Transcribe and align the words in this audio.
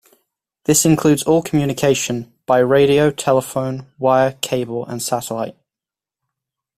This 0.63 0.83
includes 0.83 1.21
all 1.21 1.43
communication 1.43 2.33
by 2.47 2.57
radio, 2.57 3.11
telephone, 3.11 3.91
wire, 3.99 4.31
cable 4.41 4.83
and 4.83 4.99
satellite. 4.99 5.55